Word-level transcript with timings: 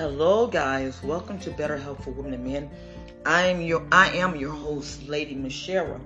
Hello 0.00 0.46
guys, 0.46 1.02
welcome 1.02 1.38
to 1.40 1.50
Better 1.50 1.76
Health 1.76 2.02
for 2.02 2.10
Women 2.12 2.32
and 2.32 2.42
Men. 2.42 2.70
I 3.26 3.48
am 3.48 3.60
your 3.60 3.86
I 3.92 4.08
am 4.16 4.34
your 4.34 4.54
host, 4.54 5.06
Lady 5.06 5.34
Michelle. 5.34 6.00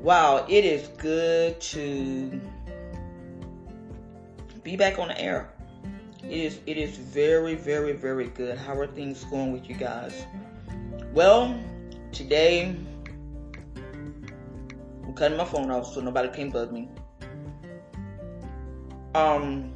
Wow, 0.00 0.46
it 0.48 0.64
is 0.64 0.88
good 0.96 1.60
to 1.60 2.40
be 4.62 4.74
back 4.74 4.98
on 4.98 5.08
the 5.08 5.20
air. 5.20 5.52
It 6.24 6.32
is 6.32 6.60
it 6.64 6.78
is 6.78 6.96
very, 6.96 7.56
very, 7.56 7.92
very 7.92 8.28
good. 8.28 8.56
How 8.56 8.72
are 8.78 8.86
things 8.86 9.22
going 9.24 9.52
with 9.52 9.68
you 9.68 9.74
guys? 9.74 10.24
Well, 11.12 11.54
today 12.12 12.74
I'm 15.04 15.12
cutting 15.12 15.36
my 15.36 15.44
phone 15.44 15.70
off 15.70 15.92
so 15.92 16.00
nobody 16.00 16.30
can 16.30 16.48
bug 16.48 16.72
me. 16.72 16.88
Um 19.14 19.74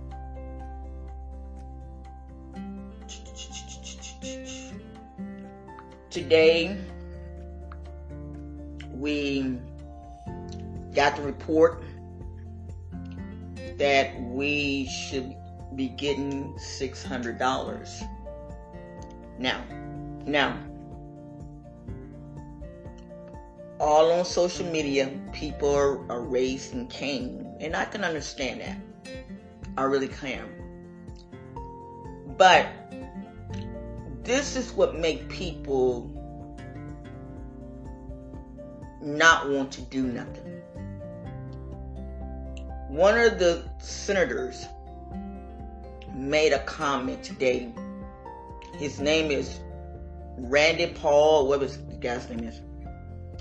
today 6.15 6.79
mm-hmm. 8.09 9.01
we 9.01 9.59
got 10.95 11.17
the 11.17 11.23
report 11.23 11.83
that 13.79 14.19
we 14.23 14.87
should 14.87 15.35
be 15.75 15.89
getting 15.89 16.55
$600. 16.55 18.09
Now, 19.41 19.65
now, 20.25 20.57
all 23.81 24.13
on 24.13 24.25
social 24.25 24.67
media, 24.67 25.11
people 25.33 25.75
are, 25.75 26.09
are 26.13 26.23
raising 26.23 26.87
Cain, 26.87 27.57
and 27.59 27.75
I 27.75 27.87
can 27.87 28.05
understand 28.05 28.61
that. 28.61 28.79
I 29.77 29.83
really 29.83 30.07
can. 30.07 30.49
But 32.39 32.69
this 34.25 34.57
is 34.57 34.73
what 34.73 34.97
make 34.99 35.29
people 35.29 36.11
not 39.03 39.51
want 39.51 39.71
to 39.73 39.83
do 39.83 40.03
nothing. 40.03 40.63
One 42.89 43.19
of 43.19 43.39
the 43.39 43.69
senators 43.79 44.67
made 46.15 46.53
a 46.53 46.61
comment 46.61 47.23
today. 47.23 47.73
His 48.79 48.99
name 49.01 49.31
is 49.31 49.61
Randy 50.39 50.87
Paul, 50.87 51.47
whatever 51.49 51.67
the 51.67 51.97
guy's 51.97 52.29
name 52.31 52.49
is. 52.49 52.61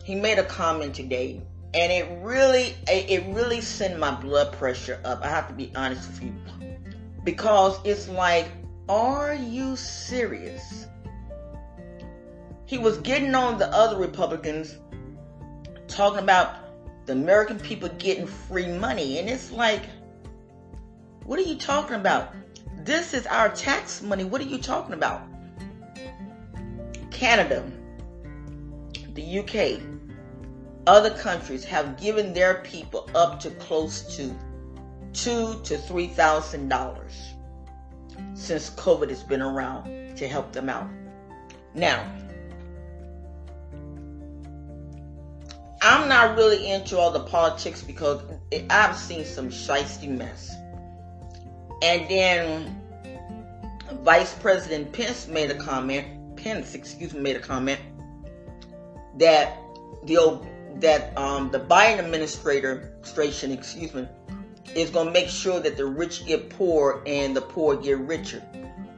He 0.03 0.15
made 0.15 0.37
a 0.37 0.43
comment 0.43 0.93
today, 0.93 1.41
and 1.73 1.91
it 1.91 2.07
really, 2.21 2.75
it 2.87 3.23
really 3.33 3.61
sent 3.61 3.97
my 3.97 4.11
blood 4.11 4.51
pressure 4.53 4.99
up. 5.05 5.21
I 5.23 5.29
have 5.29 5.47
to 5.47 5.53
be 5.53 5.71
honest 5.75 6.09
with 6.09 6.23
you, 6.23 6.33
because 7.23 7.79
it's 7.85 8.09
like 8.09 8.47
are 8.89 9.33
you 9.33 9.75
serious? 9.75 10.87
He 12.65 12.77
was 12.77 12.97
getting 12.99 13.35
on 13.35 13.57
the 13.57 13.67
other 13.67 13.97
Republicans 13.97 14.77
talking 15.87 16.19
about 16.19 16.55
the 17.05 17.13
American 17.13 17.59
people 17.59 17.89
getting 17.97 18.27
free 18.27 18.67
money. 18.67 19.19
And 19.19 19.29
it's 19.29 19.51
like, 19.51 19.83
what 21.23 21.39
are 21.39 21.43
you 21.43 21.55
talking 21.55 21.95
about? 21.95 22.33
This 22.83 23.13
is 23.13 23.25
our 23.27 23.49
tax 23.49 24.01
money. 24.01 24.23
What 24.23 24.41
are 24.41 24.45
you 24.45 24.57
talking 24.57 24.93
about? 24.93 25.21
Canada, 27.11 27.63
the 29.13 29.39
UK, 29.39 29.81
other 30.87 31.11
countries 31.11 31.63
have 31.63 31.97
given 31.97 32.33
their 32.33 32.55
people 32.55 33.09
up 33.15 33.39
to 33.41 33.51
close 33.51 34.17
to 34.17 34.35
two 35.13 35.61
to 35.63 35.77
three 35.77 36.07
thousand 36.07 36.67
dollars 36.67 37.32
since 38.33 38.69
COVID 38.71 39.09
has 39.09 39.23
been 39.23 39.41
around 39.41 40.15
to 40.17 40.27
help 40.27 40.51
them 40.51 40.69
out. 40.69 40.89
Now, 41.73 42.05
I'm 45.81 46.07
not 46.07 46.37
really 46.37 46.71
into 46.71 46.97
all 46.97 47.11
the 47.11 47.23
politics 47.25 47.81
because 47.81 48.21
I've 48.69 48.95
seen 48.95 49.25
some 49.25 49.49
shisty 49.49 50.07
mess. 50.07 50.55
And 51.81 52.09
then 52.09 52.81
Vice 54.03 54.33
President 54.35 54.93
Pence 54.93 55.27
made 55.27 55.51
a 55.51 55.55
comment, 55.55 56.37
Pence, 56.37 56.73
excuse 56.73 57.13
me, 57.13 57.19
made 57.19 57.35
a 57.35 57.41
comment 57.41 57.79
that 59.17 59.57
the 60.05 60.17
old, 60.17 60.47
that 60.75 61.15
um, 61.17 61.51
the 61.51 61.59
Biden 61.59 61.99
administration, 61.99 63.51
excuse 63.51 63.93
me, 63.93 64.07
is 64.75 64.89
going 64.89 65.07
to 65.07 65.11
make 65.11 65.29
sure 65.29 65.59
that 65.59 65.77
the 65.77 65.85
rich 65.85 66.25
get 66.25 66.49
poor 66.49 67.03
and 67.05 67.35
the 67.35 67.41
poor 67.41 67.75
get 67.75 67.99
richer. 67.99 68.39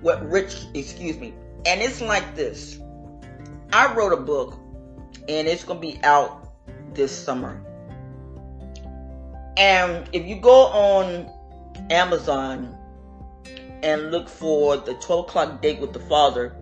What 0.01 0.27
rich, 0.29 0.65
excuse 0.73 1.17
me. 1.17 1.33
And 1.65 1.81
it's 1.81 2.01
like 2.01 2.35
this. 2.35 2.79
I 3.73 3.93
wrote 3.93 4.13
a 4.13 4.21
book 4.21 4.57
and 5.27 5.47
it's 5.47 5.63
going 5.63 5.81
to 5.81 5.87
be 5.87 5.99
out 6.03 6.47
this 6.93 7.11
summer. 7.11 7.61
And 9.57 10.07
if 10.13 10.25
you 10.25 10.39
go 10.39 10.67
on 10.67 11.29
Amazon 11.89 12.77
and 13.83 14.11
look 14.11 14.29
for 14.29 14.77
the 14.77 14.93
12 14.95 15.25
o'clock 15.27 15.61
date 15.61 15.79
with 15.79 15.93
the 15.93 15.99
Father 15.99 16.55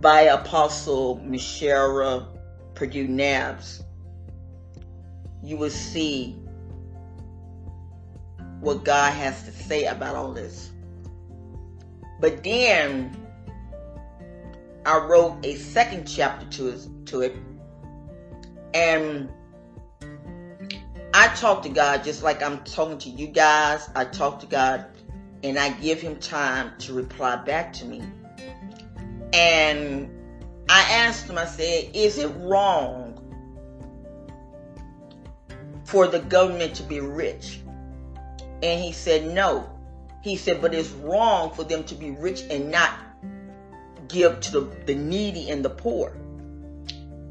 by 0.00 0.22
Apostle 0.22 1.20
Michelle 1.24 2.28
Purdue 2.74 3.08
Nabs, 3.08 3.82
you 5.42 5.56
will 5.56 5.70
see 5.70 6.36
what 8.62 8.84
God 8.84 9.12
has 9.12 9.42
to 9.42 9.50
say 9.50 9.86
about 9.86 10.14
all 10.14 10.32
this. 10.32 10.70
But 12.20 12.44
then 12.44 13.16
I 14.86 14.98
wrote 14.98 15.44
a 15.44 15.56
second 15.56 16.06
chapter 16.06 16.46
to 16.46 16.68
it, 16.68 17.06
to 17.06 17.20
it 17.22 17.36
and 18.72 19.28
I 21.12 21.26
talk 21.34 21.64
to 21.64 21.68
God 21.68 22.04
just 22.04 22.22
like 22.22 22.40
I'm 22.40 22.62
talking 22.62 22.98
to 22.98 23.10
you 23.10 23.26
guys. 23.26 23.90
I 23.96 24.04
talk 24.04 24.38
to 24.40 24.46
God 24.46 24.86
and 25.42 25.58
I 25.58 25.70
give 25.70 26.00
him 26.00 26.16
time 26.20 26.72
to 26.78 26.94
reply 26.94 27.36
back 27.36 27.72
to 27.74 27.84
me. 27.84 28.00
And 29.32 30.08
I 30.68 30.80
asked 30.82 31.28
him, 31.28 31.36
I 31.36 31.46
said, 31.46 31.90
is 31.94 32.16
it 32.16 32.28
wrong 32.36 33.18
for 35.84 36.06
the 36.06 36.20
government 36.20 36.76
to 36.76 36.84
be 36.84 37.00
rich? 37.00 37.61
And 38.62 38.80
he 38.80 38.92
said, 38.92 39.34
no. 39.34 39.68
He 40.22 40.36
said, 40.36 40.60
but 40.60 40.72
it's 40.72 40.90
wrong 40.90 41.52
for 41.52 41.64
them 41.64 41.82
to 41.84 41.94
be 41.94 42.12
rich 42.12 42.42
and 42.48 42.70
not 42.70 42.90
give 44.08 44.40
to 44.40 44.52
the, 44.52 44.60
the 44.86 44.94
needy 44.94 45.50
and 45.50 45.64
the 45.64 45.70
poor. 45.70 46.16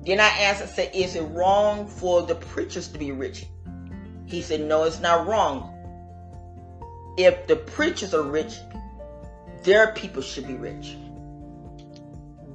Then 0.06 0.19
I 0.19 0.28
asked, 0.28 0.64
I 0.64 0.66
said, 0.66 0.92
is 0.94 1.16
it 1.16 1.22
wrong 1.22 1.88
for 1.88 2.24
the 2.24 2.36
preachers 2.36 2.88
to 2.90 2.97
be 2.97 3.12
rich? 3.12 3.46
He 4.25 4.42
said, 4.42 4.62
no, 4.62 4.84
it's 4.84 5.00
not 5.00 5.28
wrong. 5.28 5.78
If 7.18 7.48
the 7.48 7.56
preachers 7.56 8.13
are 8.13 8.24
rich, 8.24 8.56
their 9.63 9.94
people 9.94 10.22
should 10.22 10.48
be 10.48 10.56
rich. 10.56 10.96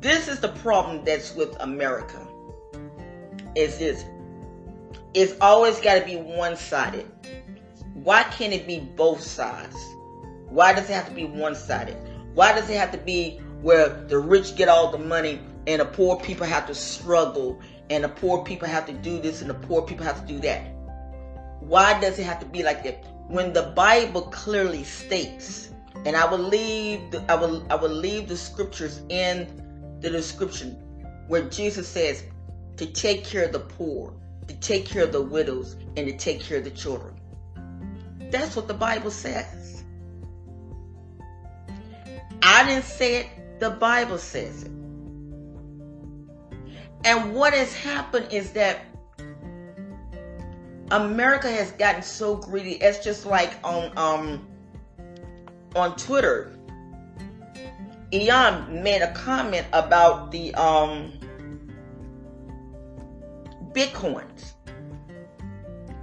This 0.00 0.28
is 0.28 0.40
the 0.40 0.48
problem 0.48 1.04
that's 1.04 1.34
with 1.34 1.56
America. 1.60 2.26
Is 3.54 3.78
this? 3.78 4.04
It's 5.14 5.34
always 5.40 5.80
got 5.80 6.00
to 6.00 6.04
be 6.04 6.16
one-sided. 6.16 7.06
Why 8.06 8.22
can't 8.22 8.52
it 8.52 8.68
be 8.68 8.78
both 8.78 9.20
sides? 9.20 9.76
Why 10.48 10.72
does 10.72 10.88
it 10.88 10.92
have 10.92 11.08
to 11.08 11.12
be 11.12 11.24
one 11.24 11.56
sided? 11.56 11.96
Why 12.34 12.52
does 12.52 12.70
it 12.70 12.76
have 12.76 12.92
to 12.92 12.98
be 12.98 13.38
where 13.62 13.88
the 13.88 14.16
rich 14.16 14.54
get 14.54 14.68
all 14.68 14.92
the 14.92 14.98
money 14.98 15.40
and 15.66 15.80
the 15.80 15.86
poor 15.86 16.16
people 16.20 16.46
have 16.46 16.68
to 16.68 16.74
struggle 16.76 17.60
and 17.90 18.04
the 18.04 18.08
poor 18.08 18.44
people 18.44 18.68
have 18.68 18.86
to 18.86 18.92
do 18.92 19.18
this 19.18 19.40
and 19.40 19.50
the 19.50 19.54
poor 19.54 19.82
people 19.82 20.04
have 20.04 20.24
to 20.24 20.32
do 20.32 20.38
that? 20.42 20.72
Why 21.58 22.00
does 22.00 22.20
it 22.20 22.22
have 22.26 22.38
to 22.38 22.46
be 22.46 22.62
like 22.62 22.84
that? 22.84 23.04
When 23.26 23.52
the 23.52 23.72
Bible 23.74 24.22
clearly 24.22 24.84
states, 24.84 25.70
and 26.04 26.14
I 26.14 26.30
will 26.30 26.38
leave 26.38 27.10
the, 27.10 27.24
I 27.28 27.34
will 27.34 27.66
I 27.68 27.74
will 27.74 27.90
leave 27.90 28.28
the 28.28 28.36
scriptures 28.36 29.00
in 29.08 29.98
the 29.98 30.10
description 30.10 30.76
where 31.26 31.42
Jesus 31.48 31.88
says 31.88 32.22
to 32.76 32.86
take 32.86 33.24
care 33.24 33.46
of 33.46 33.52
the 33.52 33.58
poor, 33.58 34.14
to 34.46 34.54
take 34.60 34.86
care 34.86 35.02
of 35.02 35.10
the 35.10 35.22
widows, 35.22 35.74
and 35.96 36.06
to 36.06 36.16
take 36.16 36.40
care 36.40 36.58
of 36.58 36.62
the 36.62 36.70
children. 36.70 37.15
That's 38.30 38.56
what 38.56 38.68
the 38.68 38.74
Bible 38.74 39.10
says. 39.10 39.84
I 42.42 42.64
didn't 42.64 42.84
say 42.84 43.16
it, 43.16 43.60
the 43.60 43.70
Bible 43.70 44.18
says 44.18 44.64
it. 44.64 44.70
And 47.04 47.34
what 47.34 47.54
has 47.54 47.74
happened 47.74 48.32
is 48.32 48.52
that 48.52 48.80
America 50.90 51.50
has 51.50 51.72
gotten 51.72 52.02
so 52.02 52.36
greedy. 52.36 52.72
It's 52.74 53.02
just 53.02 53.26
like 53.26 53.52
on 53.64 53.92
um 53.96 54.46
on 55.74 55.96
Twitter. 55.96 56.52
Elon 58.12 58.82
made 58.82 59.02
a 59.02 59.12
comment 59.12 59.66
about 59.72 60.30
the 60.30 60.54
um 60.54 61.12
bitcoins. 63.72 64.52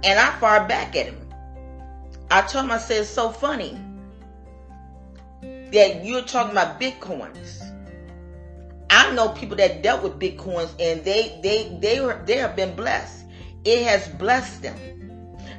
And 0.02 0.18
I 0.18 0.38
fired 0.38 0.68
back 0.68 0.94
at 0.96 1.06
him. 1.06 1.23
I 2.30 2.42
told 2.42 2.66
him, 2.66 2.72
I 2.72 2.78
said, 2.78 3.02
it's 3.02 3.10
so 3.10 3.30
funny. 3.30 3.78
that 5.72 6.04
you're 6.04 6.22
talking 6.22 6.52
about 6.52 6.80
bitcoins. 6.80 7.62
I 8.90 9.12
know 9.12 9.30
people 9.30 9.56
that 9.56 9.82
dealt 9.82 10.02
with 10.02 10.18
bitcoins 10.20 10.70
and 10.80 11.04
they 11.04 11.38
they 11.42 11.76
they 11.80 12.00
were 12.00 12.22
they 12.26 12.36
have 12.36 12.56
been 12.56 12.76
blessed. 12.76 13.26
It 13.64 13.84
has 13.86 14.08
blessed 14.08 14.62
them. 14.62 14.76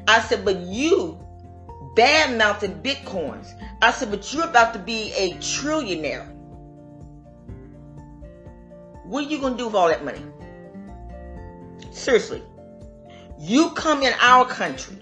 I 0.07 0.21
said, 0.21 0.45
but 0.45 0.57
you 0.57 1.19
bad 1.95 2.37
mouthing 2.37 2.81
bitcoins. 2.81 3.47
I 3.81 3.91
said, 3.91 4.11
but 4.11 4.33
you're 4.33 4.45
about 4.45 4.73
to 4.73 4.79
be 4.79 5.13
a 5.13 5.33
trillionaire. 5.35 6.31
What 9.05 9.25
are 9.25 9.29
you 9.29 9.39
gonna 9.39 9.57
do 9.57 9.67
with 9.67 9.75
all 9.75 9.89
that 9.89 10.05
money? 10.05 10.21
Seriously. 11.91 12.43
You 13.39 13.71
come 13.71 14.03
in 14.03 14.13
our 14.21 14.45
country. 14.45 14.97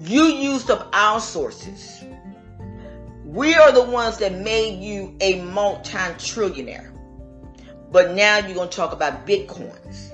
You 0.00 0.24
used 0.24 0.70
up 0.70 0.88
our 0.92 1.20
sources. 1.20 2.04
We 3.24 3.54
are 3.54 3.72
the 3.72 3.84
ones 3.84 4.18
that 4.18 4.34
made 4.34 4.82
you 4.82 5.16
a 5.20 5.40
multi-trillionaire. 5.42 6.90
But 7.90 8.14
now 8.14 8.38
you're 8.38 8.54
going 8.54 8.68
to 8.68 8.76
talk 8.76 8.92
about 8.92 9.26
bitcoins. 9.26 10.10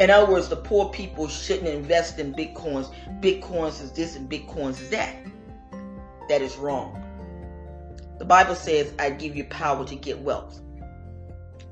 In 0.00 0.08
other 0.10 0.32
words, 0.32 0.48
the 0.48 0.56
poor 0.56 0.88
people 0.88 1.28
shouldn't 1.28 1.68
invest 1.68 2.18
in 2.18 2.32
bitcoins. 2.32 2.92
Bitcoins 3.20 3.82
is 3.82 3.92
this 3.92 4.16
and 4.16 4.30
bitcoins 4.30 4.80
is 4.80 4.90
that. 4.90 5.14
That 6.28 6.40
is 6.40 6.56
wrong. 6.56 6.96
The 8.18 8.24
Bible 8.24 8.54
says, 8.54 8.92
I 8.98 9.10
give 9.10 9.36
you 9.36 9.44
power 9.44 9.84
to 9.84 9.94
get 9.94 10.18
wealth. 10.20 10.60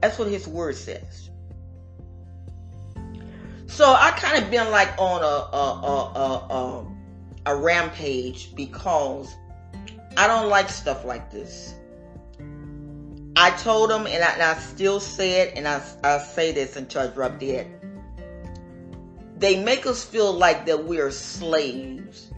That's 0.03 0.19
what 0.19 0.29
his 0.29 0.47
word 0.47 0.77
says. 0.77 1.31
So 3.67 3.85
I 3.93 4.11
kind 4.13 4.43
of 4.43 4.51
been 4.51 4.71
like 4.71 4.91
on 4.99 5.23
a 5.23 5.27
a, 5.27 5.67
a, 5.85 6.13
a, 6.17 6.55
a 6.55 6.98
rampage 7.57 8.55
because 8.55 9.35
I 10.17 10.27
don't 10.27 10.49
like 10.49 10.69
stuff 10.69 11.05
like 11.05 11.31
this. 11.31 11.75
I 13.37 13.51
told 13.51 13.91
them, 13.91 14.07
and 14.07 14.25
I, 14.25 14.33
and 14.33 14.43
I 14.43 14.55
still 14.59 14.99
say 14.99 15.43
it, 15.43 15.57
and 15.57 15.69
I, 15.69 15.81
I 16.03 16.19
say 16.19 16.51
this 16.51 16.77
until 16.77 17.03
I 17.03 17.07
drop 17.07 17.39
dead. 17.39 17.73
They 19.37 19.63
make 19.63 19.87
us 19.87 20.05
feel 20.05 20.33
like 20.33 20.67
that 20.67 20.85
we 20.85 20.99
are 20.99 21.13
slaves, 21.13 22.33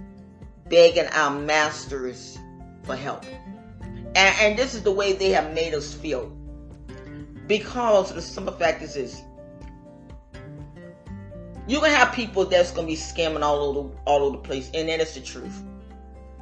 begging 0.69 1.07
our 1.07 1.31
masters 1.31 2.39
for 2.83 2.97
help. 2.97 3.25
And, 4.15 4.17
and 4.17 4.59
this 4.59 4.75
is 4.75 4.83
the 4.83 4.93
way 4.93 5.15
they 5.15 5.31
have 5.31 5.55
made 5.55 5.73
us 5.73 5.95
feel. 5.95 6.31
Because 7.47 8.13
the 8.13 8.21
simple 8.21 8.55
fact 8.55 8.83
is 8.83 8.95
this 8.95 9.23
you're 11.71 11.81
gonna 11.81 11.95
have 11.95 12.13
people 12.13 12.45
that's 12.45 12.73
gonna 12.73 12.89
be 12.89 12.97
scamming 12.97 13.43
all 13.43 13.63
over 13.63 13.91
all 14.05 14.25
over 14.25 14.37
the 14.37 14.43
place, 14.43 14.71
and 14.75 14.89
that 14.89 14.99
is 15.01 15.15
the 15.15 15.21
truth. 15.21 15.63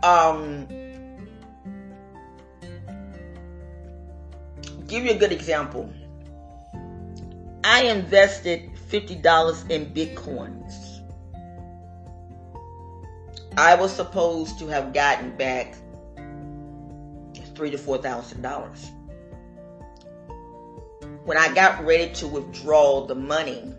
Um, 0.03 0.67
give 4.87 5.05
you 5.05 5.11
a 5.11 5.19
good 5.19 5.33
example. 5.33 5.93
I 7.63 7.83
invested 7.83 8.71
fifty 8.89 9.17
dollars 9.17 9.65
in 9.69 9.87
bitcoins. 9.87 11.03
I 13.59 13.75
was 13.75 13.93
supposed 13.93 14.59
to 14.61 14.69
have 14.69 14.95
gotten 14.95 15.37
back 15.37 15.75
three 17.55 17.71
to 17.71 17.77
four 17.77 17.99
thousand 17.99 18.41
dollars. 18.41 18.93
When 21.25 21.37
I 21.37 21.53
got 21.53 21.85
ready 21.85 22.15
to 22.15 22.27
withdraw 22.27 23.05
the 23.05 23.15
money, 23.15 23.75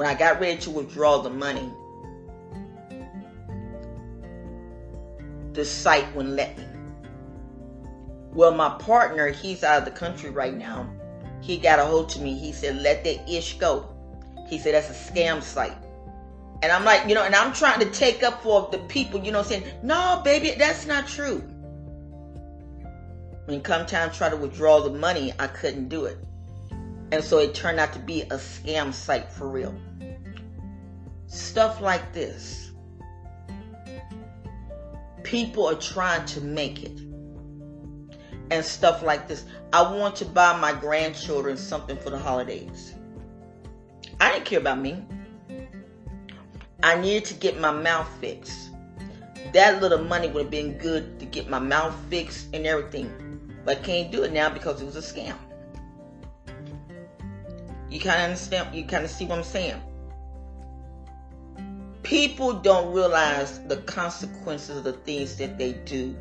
when 0.00 0.08
I 0.08 0.14
got 0.14 0.40
ready 0.40 0.56
to 0.62 0.70
withdraw 0.70 1.18
the 1.18 1.28
money, 1.28 1.70
the 5.52 5.62
site 5.62 6.10
wouldn't 6.16 6.36
let 6.36 6.56
me. 6.56 6.64
Well, 8.32 8.52
my 8.52 8.70
partner, 8.78 9.28
he's 9.28 9.62
out 9.62 9.80
of 9.80 9.84
the 9.84 9.90
country 9.90 10.30
right 10.30 10.56
now. 10.56 10.90
He 11.42 11.58
got 11.58 11.78
a 11.78 11.84
hold 11.84 12.08
to 12.10 12.20
me. 12.22 12.32
He 12.32 12.50
said, 12.50 12.76
let 12.76 13.04
that 13.04 13.30
ish 13.30 13.58
go. 13.58 13.94
He 14.48 14.58
said, 14.58 14.72
that's 14.72 14.88
a 14.88 15.12
scam 15.12 15.42
site. 15.42 15.76
And 16.62 16.72
I'm 16.72 16.86
like, 16.86 17.06
you 17.06 17.14
know, 17.14 17.24
and 17.24 17.34
I'm 17.34 17.52
trying 17.52 17.80
to 17.80 17.90
take 17.90 18.22
up 18.22 18.42
for 18.42 18.70
the 18.72 18.78
people, 18.78 19.20
you 19.20 19.32
know, 19.32 19.42
saying, 19.42 19.64
no, 19.82 20.22
baby, 20.24 20.54
that's 20.56 20.86
not 20.86 21.08
true. 21.08 21.40
When 23.44 23.60
come 23.60 23.84
time 23.84 24.10
to 24.10 24.16
try 24.16 24.30
to 24.30 24.36
withdraw 24.38 24.80
the 24.80 24.98
money, 24.98 25.34
I 25.38 25.46
couldn't 25.46 25.90
do 25.90 26.06
it. 26.06 26.16
And 27.12 27.24
so 27.24 27.38
it 27.38 27.54
turned 27.54 27.80
out 27.80 27.92
to 27.94 27.98
be 27.98 28.22
a 28.22 28.36
scam 28.36 28.92
site 28.94 29.32
for 29.32 29.48
real. 29.48 29.74
Stuff 31.26 31.80
like 31.80 32.12
this. 32.12 32.70
People 35.22 35.66
are 35.66 35.74
trying 35.74 36.24
to 36.26 36.40
make 36.40 36.82
it. 36.82 37.00
And 38.50 38.64
stuff 38.64 39.02
like 39.02 39.28
this. 39.28 39.44
I 39.72 39.82
want 39.82 40.16
to 40.16 40.24
buy 40.24 40.58
my 40.58 40.72
grandchildren 40.72 41.56
something 41.56 41.96
for 41.96 42.10
the 42.10 42.18
holidays. 42.18 42.94
I 44.20 44.32
didn't 44.32 44.44
care 44.44 44.58
about 44.58 44.80
me. 44.80 45.04
I 46.82 47.00
needed 47.00 47.26
to 47.26 47.34
get 47.34 47.60
my 47.60 47.70
mouth 47.70 48.08
fixed. 48.20 48.70
That 49.52 49.80
little 49.80 50.04
money 50.04 50.28
would 50.28 50.42
have 50.42 50.50
been 50.50 50.78
good 50.78 51.18
to 51.20 51.26
get 51.26 51.48
my 51.48 51.58
mouth 51.58 51.94
fixed 52.08 52.48
and 52.52 52.66
everything. 52.66 53.40
But 53.64 53.78
I 53.78 53.80
can't 53.82 54.10
do 54.10 54.22
it 54.22 54.32
now 54.32 54.48
because 54.48 54.80
it 54.80 54.84
was 54.84 54.96
a 54.96 55.00
scam. 55.00 55.36
You 57.90 58.00
kind 58.00 58.20
of 58.20 58.24
understand? 58.30 58.74
You 58.74 58.84
kind 58.84 59.04
of 59.04 59.10
see 59.10 59.26
what 59.26 59.38
I'm 59.38 59.44
saying? 59.44 59.82
people 62.02 62.52
don't 62.52 62.92
realize 62.92 63.60
the 63.68 63.76
consequences 63.78 64.78
of 64.78 64.82
the 64.84 64.92
things 64.92 65.36
that 65.36 65.58
they 65.58 65.74
do 65.84 66.16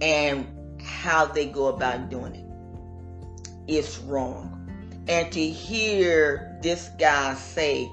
and 0.00 0.46
how 0.82 1.24
they 1.24 1.46
go 1.46 1.68
about 1.68 2.10
doing 2.10 2.34
it. 2.34 2.44
It's 3.68 3.98
wrong. 3.98 4.54
And 5.06 5.30
to 5.32 5.48
hear 5.48 6.58
this 6.60 6.90
guy 6.98 7.34
say 7.34 7.88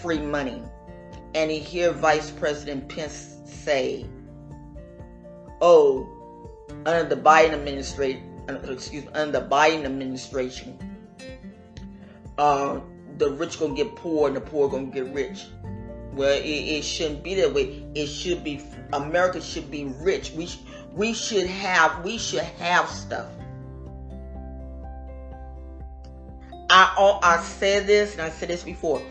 free 0.00 0.18
money, 0.18 0.60
and 1.34 1.50
to 1.50 1.56
hear 1.56 1.92
Vice 1.92 2.30
President 2.32 2.88
Pence 2.88 3.36
say, 3.44 4.04
oh, 5.60 6.08
under 6.84 7.14
the 7.14 7.20
Biden 7.20 7.52
administration, 7.52 8.44
excuse 8.64 9.04
under 9.14 9.40
the 9.40 9.46
Biden 9.46 9.84
administration, 9.84 10.76
uh, 12.38 12.80
the 13.18 13.30
rich 13.30 13.58
gonna 13.58 13.74
get 13.74 13.94
poor 13.96 14.28
and 14.28 14.36
the 14.36 14.40
poor 14.40 14.68
gonna 14.68 14.86
get 14.86 15.06
rich. 15.12 15.46
Well, 16.12 16.30
it, 16.30 16.44
it 16.44 16.84
shouldn't 16.84 17.22
be 17.22 17.34
that 17.36 17.54
way. 17.54 17.84
It 17.94 18.06
should 18.06 18.44
be 18.44 18.60
America 18.92 19.40
should 19.40 19.70
be 19.70 19.84
rich. 20.00 20.32
We 20.32 20.48
we 20.94 21.14
should 21.14 21.46
have 21.46 22.04
we 22.04 22.18
should 22.18 22.40
have 22.40 22.88
stuff. 22.88 23.28
I 26.68 27.18
I 27.22 27.42
said 27.42 27.86
this 27.86 28.12
and 28.12 28.22
I 28.22 28.30
said 28.30 28.48
this 28.48 28.62
before. 28.62 29.02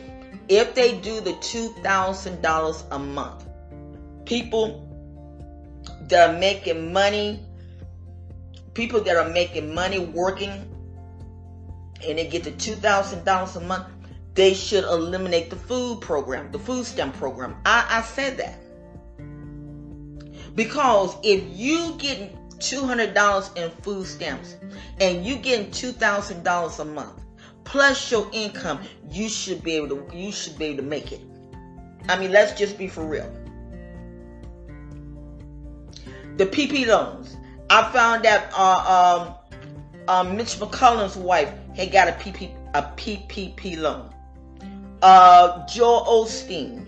If 0.50 0.76
they 0.76 1.00
do 1.00 1.22
the 1.22 1.34
two 1.42 1.70
thousand 1.84 2.42
dollars 2.42 2.84
a 2.92 3.00
month, 3.00 3.46
people 4.26 4.88
that 6.08 6.30
are 6.30 6.40
making 6.40 6.92
money, 6.92 7.40
people 8.74 9.02
that 9.02 9.16
are 9.16 9.30
making 9.30 9.74
money 9.74 10.00
working 10.00 10.71
and 12.08 12.18
they 12.18 12.28
get 12.28 12.44
the 12.44 12.52
$2,000 12.52 13.56
a 13.56 13.60
month, 13.62 13.88
they 14.34 14.54
should 14.54 14.84
eliminate 14.86 15.50
the 15.50 15.56
food 15.56 16.02
program, 16.02 16.52
the 16.52 16.60
food 16.60 16.86
stamp 16.86 17.16
program. 17.16 17.56
I, 17.66 17.86
I 17.90 18.02
said 18.02 18.38
that. 18.38 18.58
Because 20.56 21.16
if 21.24 21.44
you 21.58 21.96
get 21.98 22.36
$200 22.60 23.58
in 23.58 23.72
food 23.82 24.06
stamps 24.06 24.56
and 25.00 25.26
you 25.26 25.36
getting 25.36 25.72
$2,000 25.72 26.80
a 26.80 26.86
month 26.86 27.22
plus 27.64 28.12
your 28.12 28.30
income, 28.34 28.80
you 29.10 29.30
should 29.30 29.64
be 29.64 29.74
able 29.74 29.90
to 29.90 30.18
you 30.18 30.32
should 30.32 30.58
be 30.58 30.66
able 30.66 30.78
to 30.78 30.84
make 30.84 31.12
it. 31.12 31.22
I 32.10 32.18
mean, 32.20 32.32
let's 32.32 32.58
just 32.58 32.78
be 32.78 32.88
for 32.88 33.06
real. 33.06 33.32
The 36.38 36.46
PP 36.46 36.88
loans. 36.88 37.38
I 37.70 37.90
found 37.92 38.26
out 38.26 38.44
uh, 38.54 39.36
um, 40.08 40.28
um, 40.28 40.36
Mitch 40.36 40.56
McConnell's 40.60 41.16
wife 41.16 41.54
had 41.76 41.92
got 41.92 42.08
a, 42.08 42.12
PP, 42.14 42.54
a 42.74 42.84
PPP 42.84 43.78
loan. 43.78 44.14
Uh, 45.02 45.66
Joel 45.68 46.06
Osteen. 46.06 46.86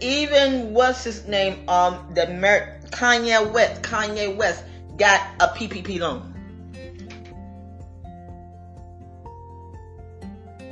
Even 0.00 0.74
what's 0.74 1.04
his 1.04 1.26
name? 1.26 1.68
Um, 1.68 2.10
the 2.14 2.26
Mer- 2.28 2.80
Kanye 2.90 3.50
West. 3.52 3.82
Kanye 3.82 4.36
West 4.36 4.64
got 4.96 5.20
a 5.40 5.48
PPP 5.48 6.00
loan. 6.00 6.28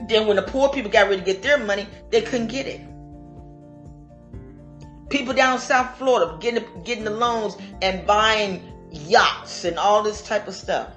Then 0.08 0.26
when 0.26 0.36
the 0.36 0.42
poor 0.42 0.68
people 0.70 0.90
got 0.90 1.08
ready 1.08 1.20
to 1.20 1.24
get 1.24 1.42
their 1.42 1.58
money, 1.58 1.86
they 2.10 2.22
couldn't 2.22 2.48
get 2.48 2.66
it. 2.66 2.80
People 5.08 5.34
down 5.34 5.58
South 5.60 5.96
Florida 5.98 6.36
getting 6.40 6.64
getting 6.82 7.04
the 7.04 7.10
loans 7.10 7.56
and 7.80 8.06
buying 8.06 8.60
yachts 8.90 9.64
and 9.64 9.78
all 9.78 10.02
this 10.02 10.22
type 10.22 10.48
of 10.48 10.54
stuff. 10.54 10.88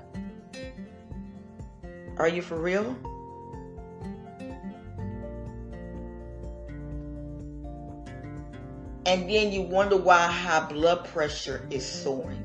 Are 2.17 2.27
you 2.27 2.41
for 2.41 2.58
real? 2.58 2.96
and 9.05 9.29
then 9.29 9.51
you 9.51 9.62
wonder 9.62 9.98
why 9.98 10.27
high 10.27 10.65
blood 10.67 11.05
pressure 11.05 11.67
is 11.70 11.86
soaring. 11.86 12.43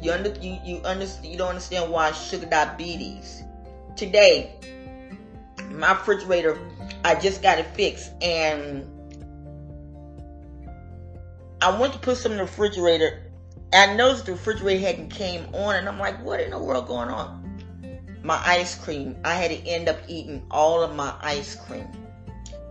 You 0.00 0.12
under 0.12 0.30
you 0.40 0.58
you 0.64 0.78
understand 0.78 1.26
you 1.26 1.38
don't 1.38 1.50
understand 1.50 1.90
why 1.90 2.12
sugar 2.12 2.46
diabetes. 2.46 3.42
Today, 3.96 4.54
my 5.70 5.92
refrigerator, 5.92 6.58
I 7.04 7.14
just 7.14 7.42
got 7.42 7.58
it 7.58 7.66
fixed 7.74 8.12
and 8.22 8.84
I 11.62 11.78
went 11.78 11.92
to 11.94 11.98
put 11.98 12.18
some 12.18 12.32
in 12.32 12.38
the 12.38 12.44
refrigerator. 12.44 13.22
I 13.72 13.94
noticed 13.94 14.26
the 14.26 14.32
refrigerator 14.32 14.80
hadn't 14.80 15.10
came 15.10 15.54
on 15.54 15.76
and 15.76 15.88
I'm 15.88 15.98
like, 15.98 16.22
what 16.24 16.40
in 16.40 16.50
the 16.50 16.58
world 16.58 16.86
going 16.86 17.08
on? 17.08 17.45
My 18.26 18.42
ice 18.44 18.74
cream. 18.74 19.16
I 19.24 19.34
had 19.34 19.52
to 19.52 19.68
end 19.68 19.88
up 19.88 19.98
eating 20.08 20.44
all 20.50 20.82
of 20.82 20.96
my 20.96 21.14
ice 21.20 21.54
cream. 21.54 21.86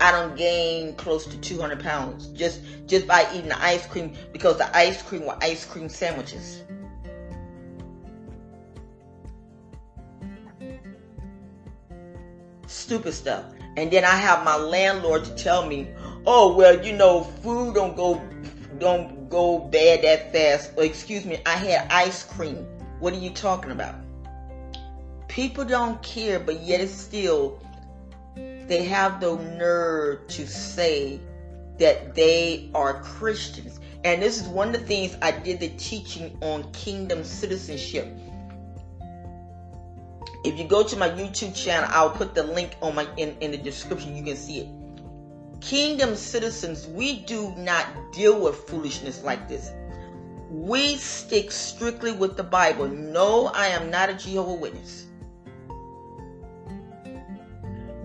I 0.02 0.12
don't 0.12 0.36
gain 0.36 0.96
close 0.96 1.26
to 1.28 1.38
200 1.38 1.80
pounds 1.80 2.28
just 2.28 2.60
just 2.88 3.08
by 3.08 3.26
eating 3.34 3.48
the 3.48 3.64
ice 3.64 3.86
cream 3.86 4.12
because 4.34 4.58
the 4.58 4.76
ice 4.76 5.02
cream 5.02 5.26
were 5.26 5.38
ice 5.42 5.64
cream 5.64 5.88
sandwiches. 5.88 6.64
Stupid 12.68 13.14
stuff. 13.14 13.46
And 13.78 13.90
then 13.90 14.04
I 14.04 14.18
have 14.18 14.44
my 14.44 14.58
landlord 14.58 15.24
to 15.24 15.34
tell 15.36 15.66
me, 15.66 15.88
"Oh 16.26 16.54
well, 16.54 16.86
you 16.86 16.92
know, 16.92 17.24
food 17.24 17.76
don't 17.76 17.96
go 17.96 18.22
don't 18.78 19.30
go 19.30 19.60
bad 19.60 20.02
that 20.02 20.34
fast." 20.34 20.78
Excuse 20.78 21.24
me, 21.24 21.40
I 21.46 21.56
had 21.56 21.90
ice 21.90 22.24
cream. 22.24 22.68
What 23.00 23.14
are 23.14 23.20
you 23.20 23.30
talking 23.30 23.72
about? 23.72 24.05
People 25.36 25.66
don't 25.66 26.02
care, 26.02 26.40
but 26.40 26.62
yet 26.62 26.80
it's 26.80 26.94
still 26.94 27.60
they 28.38 28.86
have 28.86 29.20
the 29.20 29.36
nerve 29.36 30.26
to 30.30 30.48
say 30.48 31.20
that 31.78 32.16
they 32.16 32.70
are 32.74 33.04
Christians. 33.04 33.82
And 34.06 34.22
this 34.22 34.42
is 34.42 34.48
one 34.48 34.70
of 34.70 34.80
the 34.80 34.88
things 34.88 35.18
I 35.22 35.32
did 35.32 35.60
the 35.60 35.68
teaching 35.76 36.38
on 36.42 36.72
kingdom 36.72 37.26
citizenship. 37.26 38.08
If 40.46 40.58
you 40.58 40.70
go 40.70 40.84
to 40.84 40.96
my 40.96 41.10
YouTube 41.10 41.54
channel, 41.54 41.90
I'll 41.92 42.12
put 42.12 42.34
the 42.34 42.44
link 42.44 42.78
on 42.82 42.96
my 42.96 43.06
in, 43.18 43.36
in 43.42 43.52
the 43.52 43.58
description. 43.58 44.16
You 44.16 44.24
can 44.24 44.38
see 44.38 44.60
it. 44.60 44.70
Kingdom 45.60 46.16
citizens, 46.16 46.88
we 46.88 47.20
do 47.20 47.54
not 47.58 47.86
deal 48.14 48.40
with 48.40 48.56
foolishness 48.70 49.22
like 49.22 49.50
this. 49.50 49.70
We 50.50 50.96
stick 50.96 51.52
strictly 51.52 52.14
with 52.14 52.38
the 52.38 52.44
Bible. 52.44 52.88
No, 52.88 53.48
I 53.48 53.68
am 53.68 53.92
not 53.92 54.10
a 54.10 54.14
Jehovah 54.14 54.54
Witness. 54.54 55.08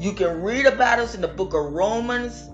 You 0.01 0.15
can 0.15 0.41
read 0.41 0.65
about 0.65 0.99
us 0.99 1.15
in 1.15 1.21
the 1.21 1.29
book 1.29 1.53
of 1.53 1.75
Romans. 1.75 2.49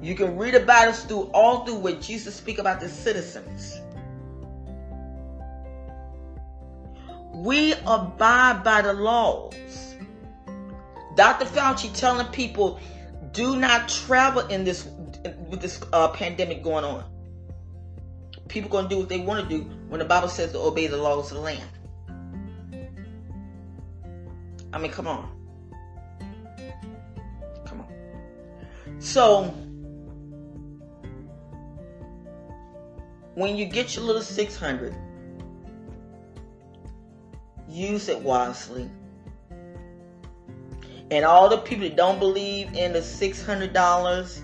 You 0.00 0.14
can 0.14 0.36
read 0.36 0.54
about 0.54 0.86
us 0.86 1.04
through 1.04 1.24
all 1.34 1.66
through 1.66 1.78
where 1.78 1.96
Jesus 1.96 2.36
speak 2.36 2.58
about 2.58 2.78
the 2.78 2.88
citizens. 2.88 3.80
We 7.34 7.72
abide 7.84 8.62
by 8.62 8.82
the 8.82 8.92
laws. 8.92 9.56
Dr. 11.16 11.46
Fauci 11.46 11.92
telling 11.98 12.28
people, 12.28 12.78
do 13.32 13.56
not 13.56 13.88
travel 13.88 14.46
in 14.46 14.62
this 14.62 14.86
with 15.50 15.60
this 15.60 15.80
uh, 15.92 16.08
pandemic 16.10 16.62
going 16.62 16.84
on. 16.84 17.04
People 18.46 18.70
gonna 18.70 18.88
do 18.88 18.98
what 18.98 19.08
they 19.08 19.18
want 19.18 19.48
to 19.48 19.58
do 19.58 19.64
when 19.88 19.98
the 19.98 20.04
Bible 20.04 20.28
says 20.28 20.52
to 20.52 20.60
obey 20.60 20.86
the 20.86 20.96
laws 20.96 21.32
of 21.32 21.38
the 21.38 21.42
land. 21.42 21.68
I 24.72 24.78
mean, 24.78 24.92
come 24.92 25.08
on. 25.08 25.41
So 29.02 29.52
when 33.34 33.56
you 33.56 33.64
get 33.64 33.96
your 33.96 34.04
little 34.04 34.22
600, 34.22 34.94
use 37.68 38.08
it 38.08 38.20
wisely. 38.20 38.88
And 41.10 41.24
all 41.24 41.48
the 41.48 41.58
people 41.58 41.82
that 41.88 41.96
don't 41.96 42.20
believe 42.20 42.72
in 42.74 42.92
the 42.92 43.00
$600, 43.00 44.42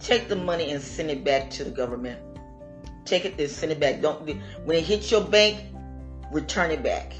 take 0.00 0.28
the 0.28 0.36
money 0.36 0.70
and 0.72 0.82
send 0.82 1.10
it 1.10 1.24
back 1.24 1.48
to 1.52 1.64
the 1.64 1.70
government. 1.70 2.20
Take 3.06 3.24
it 3.24 3.40
and 3.40 3.48
send 3.48 3.72
it 3.72 3.80
back. 3.80 4.02
Don't 4.02 4.20
when 4.66 4.76
it 4.76 4.84
hits 4.84 5.10
your 5.10 5.24
bank, 5.24 5.64
return 6.30 6.70
it 6.70 6.82
back. 6.82 7.14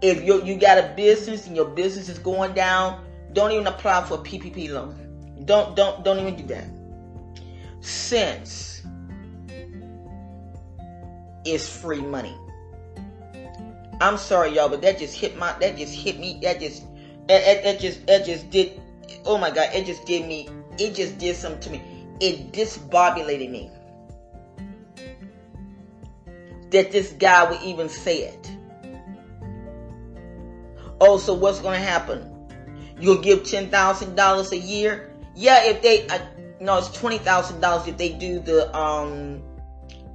If 0.00 0.24
you 0.24 0.42
you 0.42 0.56
got 0.56 0.78
a 0.78 0.94
business 0.96 1.46
and 1.46 1.54
your 1.54 1.66
business 1.66 2.08
is 2.08 2.18
going 2.18 2.54
down, 2.54 3.04
don't 3.32 3.52
even 3.52 3.66
apply 3.66 4.04
for 4.04 4.14
a 4.14 4.18
PPP 4.18 4.70
loan. 4.70 4.96
Don't 5.44 5.76
don't 5.76 6.04
don't 6.04 6.18
even 6.18 6.36
do 6.36 6.46
that. 6.54 6.66
Since 7.80 8.82
is 11.44 11.68
free 11.68 12.00
money. 12.00 12.36
I'm 14.00 14.16
sorry, 14.16 14.54
y'all, 14.54 14.68
but 14.68 14.82
that 14.82 14.98
just 14.98 15.14
hit 15.14 15.36
my 15.36 15.52
that 15.60 15.76
just 15.76 15.94
hit 15.94 16.18
me. 16.18 16.38
That 16.42 16.60
just 16.60 16.84
that, 17.28 17.62
that, 17.64 17.80
just 17.80 18.06
that 18.06 18.24
just 18.24 18.50
did. 18.50 18.80
Oh 19.24 19.38
my 19.38 19.50
God! 19.50 19.68
It 19.74 19.86
just 19.86 20.04
did 20.06 20.26
me. 20.26 20.48
It 20.78 20.94
just 20.94 21.18
did 21.18 21.36
something 21.36 21.60
to 21.60 21.70
me. 21.70 22.06
It 22.20 22.52
disbobulated 22.52 23.50
me 23.50 23.70
that 26.70 26.92
this 26.92 27.12
guy 27.12 27.50
would 27.50 27.60
even 27.62 27.88
say 27.88 28.22
it. 28.22 28.50
Oh, 31.00 31.18
so 31.18 31.34
what's 31.34 31.60
going 31.60 31.80
to 31.80 31.86
happen? 31.86 32.39
You'll 33.00 33.22
give 33.22 33.44
ten 33.44 33.70
thousand 33.70 34.14
dollars 34.14 34.52
a 34.52 34.58
year. 34.58 35.10
Yeah, 35.34 35.64
if 35.64 35.82
they 35.82 36.06
uh, 36.08 36.18
no, 36.60 36.78
it's 36.78 36.90
twenty 36.92 37.18
thousand 37.18 37.60
dollars 37.60 37.88
if 37.88 37.96
they 37.96 38.10
do 38.10 38.40
the 38.40 38.74
um 38.76 39.42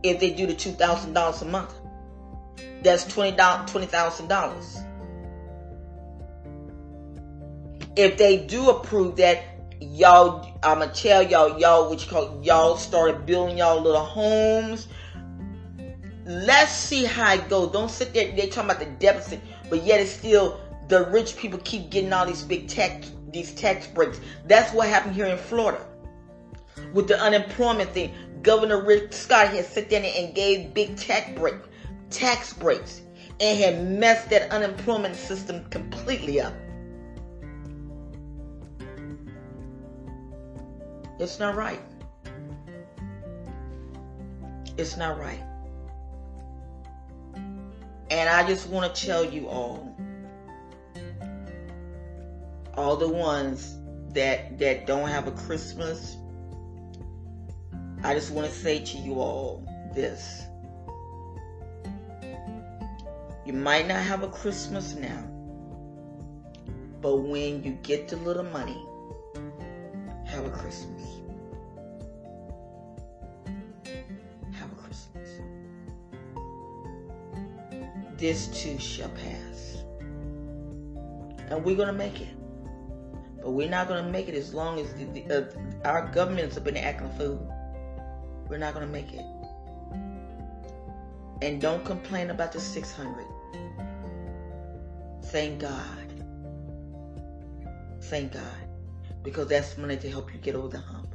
if 0.04 0.20
they 0.20 0.30
do 0.32 0.46
the 0.46 0.54
two 0.54 0.72
thousand 0.72 1.13
dollars 1.13 1.42
a 1.42 1.46
month. 1.46 1.74
That's 2.84 3.06
twenty 3.06 3.36
twenty 3.36 3.88
thousand 3.88 4.27
dollars. 4.27 4.80
If 7.96 8.18
they 8.18 8.46
do 8.46 8.70
approve 8.70 9.15
that, 9.15 9.42
y'all, 9.80 10.48
I'ma 10.62 10.88
tell 10.88 11.24
y'all, 11.24 11.60
y'all, 11.60 11.89
what 11.89 12.04
you 12.04 12.12
call 12.12 12.39
y'all 12.44 12.77
started 12.77 13.25
building 13.25 13.58
y'all 13.58 13.82
little 13.82 14.04
homes. 14.04 14.88
Let's 16.25 16.72
see 16.72 17.06
how 17.06 17.34
it 17.34 17.50
goes. 17.50 17.72
Don't 17.72 17.89
sit 17.89 18.13
there. 18.13 18.36
They're 18.36 18.48
talking 18.48 18.70
about 18.72 18.80
the 18.80 18.86
deficit, 19.00 19.39
but 19.70 19.84
yet 19.84 20.01
it's 20.01 20.12
still 20.12 20.60
the 20.88 21.06
rich 21.06 21.36
people 21.38 21.60
keep 21.60 21.89
getting 21.89 22.13
all 22.13 22.25
these 22.25 22.44
big 22.44 22.68
tax 22.68 23.12
these 23.32 23.54
tax 23.54 23.86
breaks. 23.88 24.20
That's 24.46 24.74
what 24.74 24.88
happened 24.88 25.13
here 25.13 25.25
in 25.25 25.38
Florida 25.38 25.86
with 26.94 27.08
the 27.08 27.20
unemployment 27.20 27.92
thing. 27.92 28.13
Governor 28.42 28.84
Rick 28.84 29.12
Scott 29.12 29.50
had 29.50 29.65
sit 29.65 29.89
down 29.89 30.06
and 30.06 30.34
gave 30.34 30.74
big 30.74 30.96
tax 30.96 31.38
break, 31.38 31.56
tax 32.10 32.54
breaks, 32.54 33.01
and 33.39 33.60
had 33.60 33.88
messed 33.88 34.30
that 34.30 34.51
unemployment 34.51 35.15
system 35.15 35.65
completely 35.70 36.39
up. 36.39 36.54
It's 41.20 41.39
not 41.39 41.56
right. 41.56 41.82
It's 44.77 44.98
not 44.98 45.18
right. 45.18 45.42
And 48.12 48.30
I 48.30 48.46
just 48.48 48.70
want 48.70 48.94
to 48.94 49.06
tell 49.06 49.25
you 49.25 49.48
all 49.48 49.94
all 52.77 52.98
the 52.98 53.08
ones 53.08 53.77
that 54.13 54.58
that 54.60 54.88
don't 54.88 55.08
have 55.08 55.27
a 55.27 55.32
Christmas, 55.32 56.17
I 58.03 58.13
just 58.13 58.32
want 58.32 58.48
to 58.48 58.53
say 58.53 58.79
to 58.79 58.98
you 58.98 59.15
all 59.15 59.67
this. 59.94 60.44
You 63.46 63.53
might 63.53 63.88
not 63.88 64.01
have 64.01 64.24
a 64.24 64.27
Christmas 64.27 64.96
now, 64.96 65.24
but 67.01 67.17
when 67.17 67.63
you 67.63 67.77
get 67.84 68.08
the 68.08 68.17
little 68.17 68.44
money, 68.44 68.84
have 70.25 70.46
a 70.46 70.50
Christmas. 70.50 71.03
Have 74.53 74.72
a 74.72 74.75
Christmas. 74.75 75.29
This 78.17 78.48
too 78.48 78.79
shall 78.79 79.10
pass. 79.10 79.84
And 81.50 81.63
we're 81.63 81.75
going 81.75 81.88
to 81.88 81.94
make 81.94 82.22
it. 82.22 82.36
But 83.45 83.51
we're 83.51 83.69
not 83.69 83.87
going 83.87 84.03
to 84.03 84.09
make 84.09 84.27
it 84.27 84.33
as 84.33 84.55
long 84.55 84.79
as 84.79 84.91
the, 84.95 85.05
the, 85.05 85.51
uh, 85.85 85.87
our 85.87 86.07
governments 86.11 86.55
have 86.55 86.63
been 86.63 86.77
acting 86.77 87.11
fool. 87.11 87.47
We're 88.49 88.57
not 88.57 88.73
going 88.73 88.87
to 88.87 88.91
make 88.91 89.13
it. 89.13 89.23
And 91.43 91.61
don't 91.61 91.85
complain 91.85 92.31
about 92.31 92.53
the 92.53 92.59
600. 92.59 93.23
Thank 95.25 95.59
God. 95.59 96.23
Thank 98.05 98.33
God. 98.33 98.41
Because 99.21 99.47
that's 99.47 99.77
money 99.77 99.97
to 99.97 100.09
help 100.09 100.33
you 100.33 100.39
get 100.39 100.55
over 100.55 100.69
the 100.69 100.79
hump. 100.79 101.13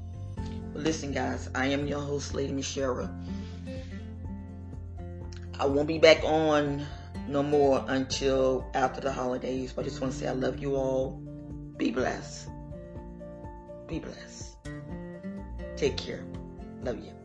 But 0.72 0.84
listen, 0.84 1.10
guys, 1.10 1.50
I 1.52 1.66
am 1.66 1.88
your 1.88 2.00
host, 2.00 2.32
Lady 2.32 2.52
Michelle. 2.52 3.12
I 5.58 5.66
won't 5.66 5.88
be 5.88 5.98
back 5.98 6.22
on 6.22 6.86
no 7.26 7.42
more 7.42 7.84
until 7.88 8.70
after 8.74 9.00
the 9.00 9.10
holidays. 9.10 9.72
But 9.72 9.82
I 9.82 9.88
just 9.88 10.00
want 10.00 10.12
to 10.12 10.18
say 10.20 10.28
I 10.28 10.32
love 10.32 10.60
you 10.60 10.76
all. 10.76 11.20
Be 11.80 11.90
blessed. 11.90 12.50
Be 13.88 14.00
blessed. 14.00 14.58
Take 15.78 15.96
care. 15.96 16.22
Love 16.82 16.98
you. 16.98 17.19